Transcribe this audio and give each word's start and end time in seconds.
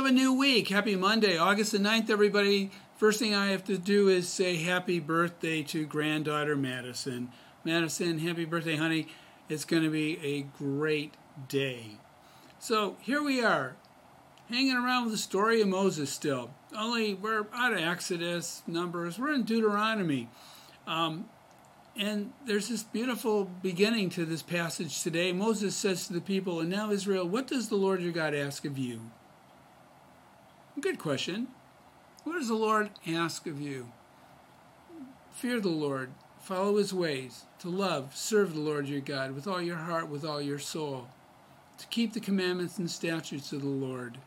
of 0.00 0.06
a 0.06 0.10
new 0.10 0.32
week. 0.32 0.68
Happy 0.68 0.96
Monday, 0.96 1.36
August 1.36 1.72
the 1.72 1.78
9th, 1.78 2.08
everybody. 2.08 2.70
First 2.96 3.18
thing 3.18 3.34
I 3.34 3.48
have 3.48 3.64
to 3.64 3.76
do 3.76 4.08
is 4.08 4.30
say 4.30 4.56
happy 4.56 4.98
birthday 4.98 5.62
to 5.64 5.84
granddaughter 5.84 6.56
Madison. 6.56 7.30
Madison, 7.64 8.18
happy 8.18 8.46
birthday, 8.46 8.76
honey. 8.76 9.08
It's 9.50 9.66
going 9.66 9.82
to 9.82 9.90
be 9.90 10.18
a 10.24 10.40
great 10.56 11.12
day. 11.48 11.98
So 12.58 12.96
here 13.02 13.22
we 13.22 13.44
are, 13.44 13.76
hanging 14.48 14.74
around 14.74 15.04
with 15.04 15.12
the 15.12 15.18
story 15.18 15.60
of 15.60 15.68
Moses 15.68 16.08
still. 16.08 16.50
Only 16.74 17.12
we're 17.12 17.44
out 17.52 17.74
of 17.74 17.80
Exodus, 17.80 18.62
Numbers, 18.66 19.18
we're 19.18 19.34
in 19.34 19.42
Deuteronomy. 19.42 20.30
Um, 20.86 21.26
and 21.94 22.32
there's 22.46 22.68
this 22.68 22.84
beautiful 22.84 23.50
beginning 23.62 24.08
to 24.10 24.24
this 24.24 24.40
passage 24.40 25.02
today. 25.02 25.32
Moses 25.32 25.76
says 25.76 26.06
to 26.06 26.14
the 26.14 26.22
people, 26.22 26.60
And 26.60 26.70
now, 26.70 26.90
Israel, 26.90 27.28
what 27.28 27.46
does 27.46 27.68
the 27.68 27.76
Lord 27.76 28.00
your 28.00 28.12
God 28.12 28.34
ask 28.34 28.64
of 28.64 28.78
you? 28.78 29.02
Good 30.80 30.98
question. 30.98 31.48
What 32.24 32.38
does 32.38 32.48
the 32.48 32.54
Lord 32.54 32.90
ask 33.06 33.46
of 33.46 33.60
you? 33.60 33.88
Fear 35.30 35.60
the 35.60 35.68
Lord, 35.68 36.10
follow 36.40 36.78
his 36.78 36.94
ways, 36.94 37.44
to 37.58 37.68
love, 37.68 38.16
serve 38.16 38.54
the 38.54 38.60
Lord 38.60 38.88
your 38.88 39.00
God 39.00 39.32
with 39.34 39.46
all 39.46 39.60
your 39.60 39.76
heart, 39.76 40.08
with 40.08 40.24
all 40.24 40.40
your 40.40 40.58
soul, 40.58 41.08
to 41.76 41.86
keep 41.88 42.14
the 42.14 42.20
commandments 42.20 42.78
and 42.78 42.90
statutes 42.90 43.52
of 43.52 43.60
the 43.60 43.68
Lord, 43.68 44.18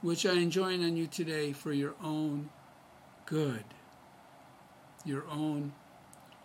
which 0.00 0.24
I 0.24 0.32
enjoin 0.32 0.82
on 0.82 0.96
you 0.96 1.06
today 1.06 1.52
for 1.52 1.74
your 1.74 1.94
own 2.02 2.48
good. 3.26 3.64
Your 5.04 5.24
own 5.30 5.72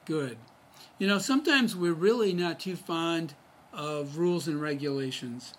good. 0.04 0.38
You 1.00 1.08
know, 1.08 1.20
sometimes 1.20 1.74
we're 1.74 1.94
really 1.94 2.34
not 2.34 2.60
too 2.60 2.76
fond 2.76 3.34
of 3.72 4.18
rules 4.18 4.48
and 4.48 4.62
regulations. 4.62 5.54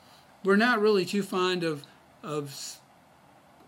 We're 0.45 0.57
not 0.57 0.83
really 0.83 1.07
too 1.07 1.23
fond 1.23 1.65
of, 1.65 1.85
of 2.23 2.79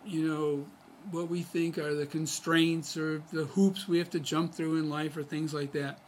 you 0.08 0.26
know, 0.26 0.66
what 1.10 1.28
we 1.28 1.42
think 1.42 1.78
are 1.78 1.94
the 1.94 2.06
constraints 2.06 2.96
or 2.96 3.22
the 3.32 3.44
hoops 3.44 3.88
we 3.88 3.98
have 3.98 4.10
to 4.10 4.20
jump 4.20 4.54
through 4.54 4.76
in 4.76 4.90
life 4.90 5.16
or 5.16 5.22
things 5.22 5.54
like 5.54 5.72
that. 5.72 6.00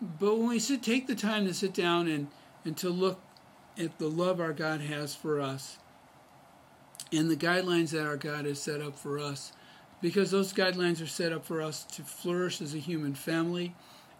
But 0.00 0.38
when 0.38 0.48
we 0.48 0.58
sit, 0.58 0.82
take 0.82 1.06
the 1.06 1.14
time 1.14 1.46
to 1.46 1.54
sit 1.54 1.74
down 1.74 2.08
and, 2.08 2.28
and 2.64 2.76
to 2.78 2.88
look 2.88 3.20
at 3.78 3.98
the 3.98 4.08
love 4.08 4.40
our 4.40 4.52
God 4.52 4.80
has 4.80 5.14
for 5.14 5.40
us 5.40 5.78
and 7.12 7.30
the 7.30 7.36
guidelines 7.36 7.90
that 7.90 8.06
our 8.06 8.16
God 8.16 8.44
has 8.44 8.62
set 8.62 8.80
up 8.80 8.96
for 8.96 9.18
us, 9.18 9.52
because 10.00 10.30
those 10.30 10.52
guidelines 10.52 11.02
are 11.02 11.06
set 11.06 11.32
up 11.32 11.44
for 11.44 11.60
us 11.60 11.84
to 11.84 12.02
flourish 12.02 12.60
as 12.60 12.74
a 12.74 12.78
human 12.78 13.14
family 13.14 13.74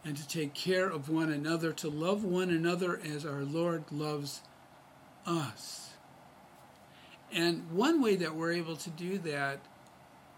and 0.04 0.16
to 0.16 0.26
take 0.26 0.54
care 0.54 0.88
of 0.88 1.08
one 1.08 1.30
another, 1.30 1.72
to 1.72 1.88
love 1.88 2.24
one 2.24 2.50
another 2.50 3.00
as 3.04 3.24
our 3.24 3.42
Lord 3.42 3.84
loves 3.90 4.40
us. 5.26 5.90
And 7.32 7.70
one 7.70 8.02
way 8.02 8.16
that 8.16 8.34
we're 8.34 8.52
able 8.52 8.76
to 8.76 8.90
do 8.90 9.18
that 9.18 9.60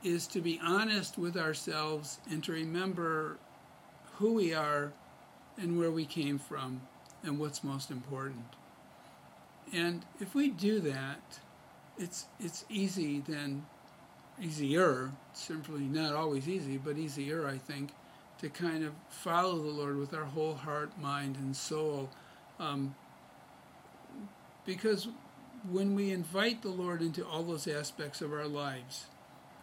is 0.02 0.26
to 0.28 0.40
be 0.40 0.60
honest 0.62 1.16
with 1.16 1.36
ourselves 1.36 2.18
and 2.30 2.42
to 2.44 2.52
remember 2.52 3.38
who 4.14 4.34
we 4.34 4.52
are 4.52 4.92
and 5.56 5.78
where 5.78 5.90
we 5.90 6.04
came 6.04 6.38
from 6.38 6.82
and 7.22 7.38
what's 7.38 7.62
most 7.62 7.90
important. 7.90 8.44
And 9.72 10.04
if 10.20 10.34
we 10.34 10.50
do 10.50 10.80
that, 10.80 11.38
it's 11.98 12.26
it's 12.40 12.64
easy 12.68 13.22
then 13.26 13.64
easier, 14.40 15.12
simply 15.34 15.82
not 15.82 16.14
always 16.14 16.48
easy, 16.48 16.76
but 16.78 16.98
easier 16.98 17.46
I 17.46 17.58
think, 17.58 17.92
to 18.40 18.48
kind 18.48 18.84
of 18.84 18.92
follow 19.08 19.62
the 19.62 19.70
Lord 19.70 19.96
with 19.96 20.14
our 20.14 20.24
whole 20.24 20.54
heart, 20.54 20.98
mind, 21.00 21.36
and 21.36 21.56
soul. 21.56 22.10
Um, 22.58 22.94
because 24.64 25.08
when 25.70 25.94
we 25.94 26.10
invite 26.10 26.62
the 26.62 26.70
Lord 26.70 27.02
into 27.02 27.24
all 27.26 27.42
those 27.42 27.68
aspects 27.68 28.20
of 28.20 28.32
our 28.32 28.46
lives, 28.46 29.06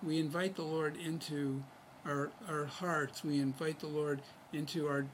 we 0.01 0.19
invite 0.19 0.55
the 0.55 0.63
Lord 0.63 0.95
into 0.95 1.63
our, 2.05 2.31
our 2.47 2.65
hearts, 2.65 3.23
we 3.23 3.39
invite 3.39 3.79
the 3.79 3.87
Lord 3.87 4.21
into 4.53 4.87
our, 4.87 5.05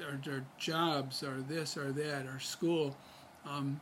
our, 0.00 0.20
our 0.32 0.44
jobs, 0.58 1.24
our 1.24 1.38
this, 1.40 1.76
our 1.76 1.90
that, 1.90 2.26
our 2.26 2.38
school. 2.38 2.96
Um, 3.44 3.80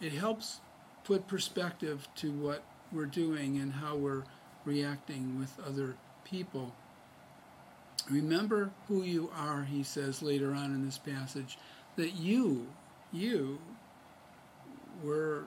it 0.00 0.12
helps 0.12 0.60
put 1.04 1.26
perspective 1.26 2.08
to 2.16 2.30
what 2.30 2.62
we're 2.92 3.06
doing 3.06 3.58
and 3.58 3.72
how 3.72 3.96
we're 3.96 4.24
reacting 4.64 5.38
with 5.38 5.58
other 5.66 5.96
people. 6.24 6.74
Remember 8.08 8.70
who 8.86 9.02
you 9.02 9.30
are, 9.34 9.64
he 9.64 9.82
says 9.82 10.22
later 10.22 10.54
on 10.54 10.66
in 10.66 10.84
this 10.84 10.98
passage, 10.98 11.58
that 11.96 12.14
you, 12.14 12.68
you 13.12 13.58
were 15.06 15.44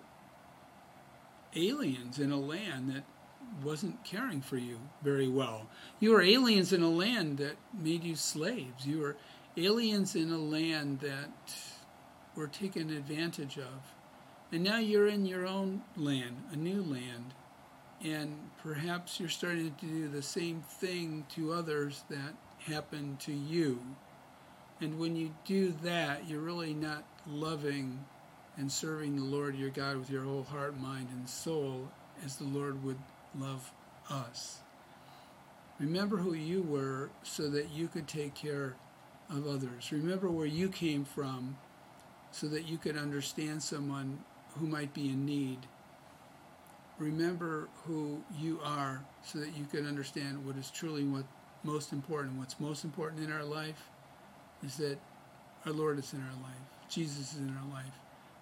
aliens 1.56 2.20
in 2.20 2.32
a 2.32 2.40
land 2.40 2.90
that 2.90 3.04
wasn't 3.64 4.04
caring 4.04 4.42
for 4.42 4.58
you 4.58 4.80
very 5.04 5.28
well. 5.28 5.68
You 6.00 6.12
were 6.12 6.22
aliens 6.22 6.72
in 6.72 6.84
a 6.84 6.90
land 6.90 7.38
that 7.40 7.56
made 7.74 8.04
you 8.04 8.16
slaves. 8.16 8.86
You 8.86 9.00
were 9.00 9.18
aliens 9.58 10.16
in 10.16 10.32
a 10.32 10.38
land 10.38 11.00
that 11.00 11.32
were 12.36 12.48
taken 12.48 12.90
advantage 12.90 13.58
of. 13.58 13.94
And 14.52 14.64
now 14.64 14.80
you're 14.80 15.08
in 15.08 15.26
your 15.26 15.46
own 15.46 15.82
land, 15.96 16.38
a 16.52 16.56
new 16.56 16.82
land, 16.82 17.34
and 18.04 18.36
perhaps 18.64 19.20
you're 19.20 19.30
starting 19.30 19.76
to 19.80 19.86
do 19.86 20.08
the 20.08 20.22
same 20.22 20.62
thing 20.62 21.26
to 21.36 21.54
others 21.54 22.04
that 22.10 22.34
happened 22.60 23.20
to 23.22 23.34
you. 23.34 23.80
And 24.82 24.98
when 24.98 25.16
you 25.16 25.36
do 25.46 25.74
that, 25.84 26.28
you're 26.28 26.40
really 26.40 26.74
not 26.74 27.04
loving 27.28 28.06
and 28.60 28.70
serving 28.70 29.16
the 29.16 29.24
Lord 29.24 29.56
your 29.56 29.70
God 29.70 29.96
with 29.98 30.10
your 30.10 30.24
whole 30.24 30.44
heart, 30.44 30.78
mind, 30.78 31.08
and 31.12 31.28
soul 31.28 31.90
as 32.26 32.36
the 32.36 32.44
Lord 32.44 32.84
would 32.84 33.00
love 33.40 33.72
us. 34.10 34.60
Remember 35.80 36.18
who 36.18 36.34
you 36.34 36.62
were 36.62 37.10
so 37.24 37.50
that 37.50 37.70
you 37.72 37.88
could 37.88 38.06
take 38.06 38.36
care 38.36 38.76
of 39.30 39.48
others. 39.48 39.94
Remember 39.94 40.30
where 40.30 40.46
you 40.46 40.68
came 40.68 41.06
from 41.06 41.58
so 42.32 42.48
that 42.48 42.68
you 42.68 42.78
could 42.78 42.98
understand 42.98 43.64
someone 43.64 44.20
who 44.58 44.68
might 44.68 44.94
be 44.94 45.08
in 45.08 45.26
need. 45.26 45.60
Remember 46.98 47.70
who 47.86 48.22
you 48.38 48.60
are 48.62 49.06
so 49.24 49.40
that 49.40 49.56
you 49.58 49.66
can 49.72 49.88
understand 49.88 50.46
what 50.46 50.58
is 50.58 50.70
truly 50.70 51.06
what 51.06 51.24
most 51.64 51.94
important. 51.94 52.38
What's 52.38 52.60
most 52.60 52.84
important 52.84 53.24
in 53.24 53.32
our 53.32 53.46
life 53.46 53.90
is 54.66 54.76
that 54.78 54.98
our 55.66 55.72
Lord 55.72 55.98
is 55.98 56.12
in 56.12 56.20
our 56.20 56.44
life. 56.44 56.90
Jesus 56.90 57.34
is 57.34 57.40
in 57.40 57.56
our 57.56 57.74
life 57.74 57.94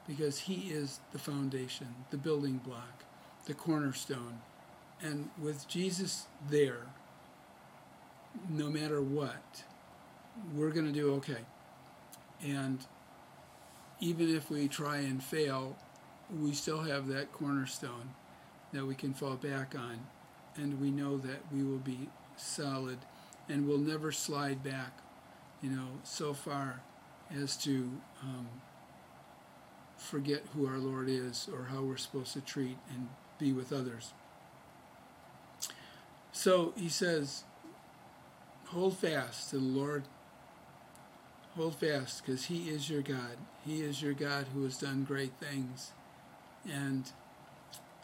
because 0.07 0.39
he 0.39 0.69
is 0.71 0.99
the 1.11 1.19
foundation, 1.19 1.87
the 2.11 2.17
building 2.17 2.57
block, 2.57 3.03
the 3.45 3.53
cornerstone. 3.53 4.39
And 5.01 5.29
with 5.39 5.67
Jesus 5.67 6.27
there, 6.49 6.87
no 8.49 8.69
matter 8.69 9.01
what, 9.01 9.63
we're 10.55 10.71
going 10.71 10.85
to 10.85 10.91
do 10.91 11.13
okay. 11.15 11.41
And 12.43 12.79
even 13.99 14.33
if 14.33 14.49
we 14.49 14.67
try 14.67 14.97
and 14.97 15.21
fail, 15.21 15.75
we 16.41 16.53
still 16.53 16.81
have 16.81 17.07
that 17.07 17.31
cornerstone 17.31 18.11
that 18.73 18.85
we 18.85 18.95
can 18.95 19.13
fall 19.13 19.35
back 19.35 19.75
on. 19.75 19.99
And 20.55 20.79
we 20.79 20.91
know 20.91 21.17
that 21.17 21.41
we 21.53 21.63
will 21.63 21.77
be 21.77 22.09
solid 22.35 22.99
and 23.49 23.67
will 23.67 23.77
never 23.77 24.11
slide 24.11 24.63
back, 24.63 24.99
you 25.61 25.69
know, 25.69 25.87
so 26.03 26.33
far 26.33 26.81
as 27.35 27.57
to 27.57 27.91
um, 28.23 28.47
forget 29.97 30.43
who 30.53 30.67
our 30.67 30.77
Lord 30.77 31.09
is 31.09 31.49
or 31.51 31.65
how 31.65 31.81
we're 31.81 31.97
supposed 31.97 32.33
to 32.33 32.41
treat 32.41 32.77
and 32.89 33.09
be 33.39 33.51
with 33.51 33.73
others. 33.73 34.13
So 36.31 36.73
he 36.77 36.89
says, 36.89 37.43
hold 38.67 38.97
fast 38.97 39.49
to 39.49 39.57
the 39.57 39.63
Lord. 39.63 40.03
Hold 41.55 41.75
fast 41.75 42.23
because 42.23 42.45
he 42.45 42.69
is 42.69 42.89
your 42.89 43.01
God. 43.01 43.37
He 43.65 43.81
is 43.81 44.01
your 44.01 44.13
God 44.13 44.45
who 44.53 44.63
has 44.63 44.77
done 44.77 45.03
great 45.03 45.33
things. 45.39 45.91
And 46.71 47.09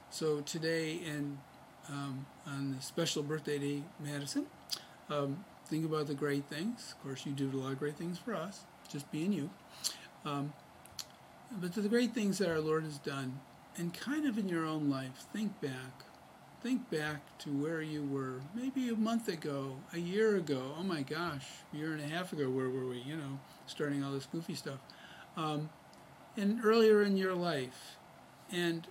so 0.10 0.42
today, 0.42 1.00
and 1.08 1.38
um, 1.90 2.25
on 2.48 2.75
the 2.75 2.81
special 2.81 3.22
birthday 3.22 3.60
day, 3.60 3.84
Madison, 4.00 4.48
um, 5.10 5.45
think 5.68 5.86
about 5.86 6.07
the 6.07 6.16
great 6.16 6.45
things. 6.45 6.95
Of 6.98 7.04
course, 7.04 7.25
you 7.25 7.34
do 7.34 7.51
a 7.54 7.57
lot 7.57 7.74
of 7.74 7.80
great 7.80 7.98
things 7.98 8.18
for 8.18 8.34
us, 8.34 8.62
just 8.90 9.12
being 9.12 9.31
you. 9.31 9.50
Um, 10.25 10.54
but 11.60 11.74
to 11.74 11.82
the 11.82 11.90
great 11.90 12.14
things 12.14 12.38
that 12.38 12.50
our 12.50 12.60
Lord 12.60 12.84
has 12.84 12.98
done, 12.98 13.40
and 13.78 13.94
kind 13.94 14.26
of 14.26 14.38
in 14.38 14.50
your 14.50 14.66
own 14.66 14.90
life, 14.90 15.26
think 15.34 15.60
back. 15.62 16.04
Think 16.62 16.90
back 16.90 17.38
to 17.40 17.50
where 17.50 17.82
you 17.82 18.04
were 18.04 18.42
maybe 18.56 18.88
a 18.90 18.96
month 18.96 19.28
ago, 19.28 19.76
a 19.92 20.00
year 20.00 20.38
ago. 20.38 20.76
Oh 20.78 20.84
my 20.84 21.02
gosh, 21.02 21.46
a 21.74 21.78
year 21.78 21.92
and 21.92 22.02
a 22.02 22.08
half 22.08 22.32
ago, 22.32 22.50
where 22.50 22.70
were 22.70 22.86
we? 22.86 23.00
You 23.00 23.18
know, 23.18 23.40
starting 23.66 24.04
all 24.04 24.14
this 24.14 24.28
goofy 24.28 24.56
stuff. 24.56 24.80
Um, 25.36 25.70
and 26.38 26.64
earlier 26.64 27.04
in 27.04 27.18
your 27.18 27.36
life. 27.36 27.98
And 28.52 28.88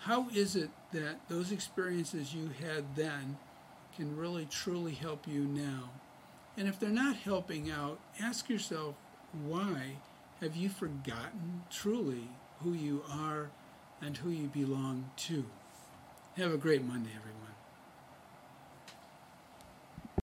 how 0.00 0.28
is 0.34 0.56
it 0.56 0.70
that 0.92 1.28
those 1.28 1.52
experiences 1.52 2.34
you 2.34 2.50
had 2.60 2.96
then 2.96 3.36
can 3.96 4.16
really 4.16 4.46
truly 4.50 4.94
help 4.94 5.28
you 5.28 5.40
now? 5.44 5.90
And 6.56 6.68
if 6.68 6.80
they're 6.80 6.88
not 6.88 7.16
helping 7.16 7.70
out, 7.70 8.00
ask 8.20 8.48
yourself 8.48 8.94
why 9.32 9.98
have 10.40 10.54
you 10.54 10.68
forgotten 10.68 11.64
truly 11.68 12.28
who 12.60 12.72
you 12.72 13.02
are 13.10 13.50
and 14.00 14.16
who 14.16 14.30
you 14.30 14.46
belong 14.46 15.10
to? 15.16 15.44
Have 16.36 16.52
a 16.52 16.56
great 16.56 16.84
Monday, 16.84 17.10
everyone. 17.16 17.57